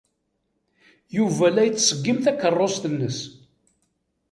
[1.15, 3.19] Yuba la yettṣeggim takeṛṛust-nnes.